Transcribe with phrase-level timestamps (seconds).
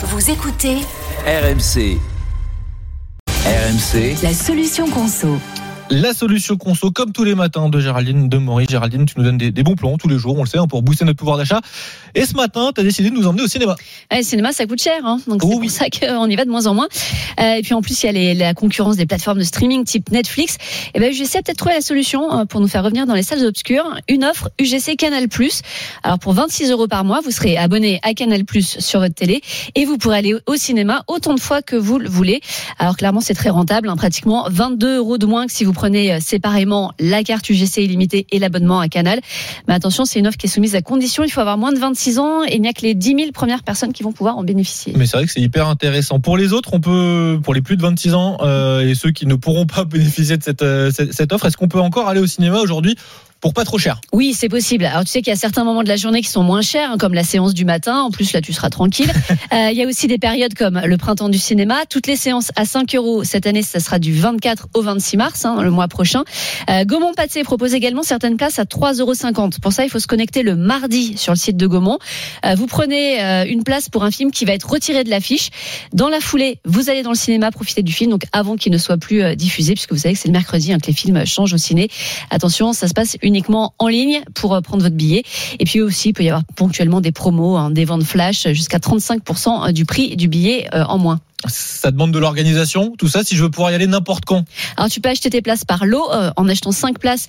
[0.00, 0.76] Vous écoutez
[1.26, 1.98] RMC.
[3.44, 4.22] RMC.
[4.22, 5.38] la solution conso.
[5.90, 8.68] La solution conso, comme tous les matins, de Géraldine de Maurice.
[8.68, 10.66] Géraldine, tu nous donnes des, des bons plans tous les jours, on le sait, hein,
[10.66, 11.60] pour booster notre pouvoir d'achat.
[12.14, 13.74] Et ce matin, tu as décidé de nous emmener au cinéma.
[14.12, 15.68] Ouais, le cinéma, ça coûte cher, hein, donc Oh c'est oui.
[15.68, 16.88] pour ça qu'on y va de moins en moins.
[17.40, 19.84] Euh, et puis en plus, il y a les- la concurrence des plateformes de streaming
[19.84, 20.58] type Netflix.
[20.92, 23.22] Et ben UGC a peut-être trouvé la solution euh, pour nous faire revenir dans les
[23.22, 23.96] salles obscures.
[24.08, 25.26] Une offre UGC Canal+.
[26.02, 29.40] Alors pour 26 euros par mois, vous serez abonné à Canal+ sur votre télé
[29.74, 32.40] et vous pourrez aller au cinéma autant de fois que vous le voulez.
[32.78, 36.12] Alors clairement, c'est très rentable, hein, pratiquement 22 euros de moins que si vous prenez
[36.12, 39.20] euh, séparément la carte UGC illimitée et l'abonnement à Canal.
[39.68, 41.22] Mais attention, c'est une offre qui est soumise à condition.
[41.22, 43.30] Il faut avoir moins de 26 ans et il n'y a que les 10 000
[43.32, 44.92] premières personnes qui vont pouvoir en bénéficier.
[44.96, 46.18] Mais c'est vrai que c'est hyper intéressant.
[46.18, 49.26] Pour les autres, on peut, pour les plus de 26 ans euh, et ceux qui
[49.26, 52.58] ne pourront pas bénéficier de euh, cette offre, est-ce qu'on peut encore aller au cinéma
[52.58, 52.96] aujourd'hui?
[53.40, 54.84] Pour pas trop cher Oui, c'est possible.
[54.84, 56.90] Alors tu sais qu'il y a certains moments de la journée qui sont moins chers,
[56.90, 58.00] hein, comme la séance du matin.
[58.00, 59.10] En plus, là, tu seras tranquille.
[59.52, 61.86] Euh, Il y a aussi des périodes comme le printemps du cinéma.
[61.88, 63.24] Toutes les séances à 5 euros.
[63.24, 66.24] Cette année, ça sera du 24 au 26 mars, hein, le mois prochain.
[66.68, 69.50] Euh, Gaumont Pathé propose également certaines places à 3,50 euros.
[69.62, 71.98] Pour ça, il faut se connecter le mardi sur le site de Gaumont.
[72.44, 75.48] Euh, vous prenez une place pour un film qui va être retiré de l'affiche.
[75.92, 78.78] Dans la foulée, vous allez dans le cinéma profiter du film, donc avant qu'il ne
[78.78, 81.54] soit plus diffusé, puisque vous savez que c'est le mercredi hein, que les films changent
[81.54, 81.88] au ciné.
[82.30, 85.22] Attention, ça se passe uniquement en ligne pour euh, prendre votre billet.
[85.58, 88.52] Et puis aussi, il peut y avoir ponctuellement des promos, hein, des ventes flash euh,
[88.52, 91.20] jusqu'à 35% du prix du billet euh, en moins.
[91.46, 94.44] Ça demande de l'organisation, tout ça, si je veux pouvoir y aller n'importe quand.
[94.76, 96.10] Alors tu peux acheter tes places par lot.
[96.12, 97.28] euh, en achetant 5 places,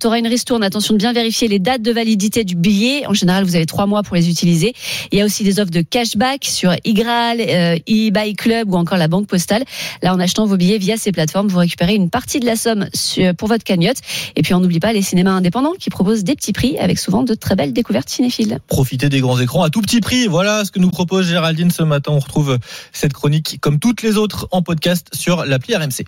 [0.00, 0.62] tu auras une ristourne.
[0.62, 3.06] Attention de bien vérifier les dates de validité du billet.
[3.06, 4.72] En général, vous avez 3 mois pour les utiliser.
[5.12, 8.96] Il y a aussi des offres de cashback sur Igral, euh, eBay Club ou encore
[8.96, 9.64] la Banque Postale.
[10.02, 12.88] Là, en achetant vos billets via ces plateformes, vous récupérez une partie de la somme
[13.36, 13.98] pour votre cagnotte.
[14.36, 17.24] Et puis on n'oublie pas les cinémas indépendants qui proposent des petits prix avec souvent
[17.24, 18.58] de très belles découvertes cinéphiles.
[18.68, 20.28] Profiter des grands écrans à tout petit prix.
[20.28, 22.12] Voilà ce que nous propose Géraldine ce matin.
[22.12, 22.58] On retrouve
[22.92, 26.04] cette chronique comme toutes les autres en podcast sur l'appli RMC.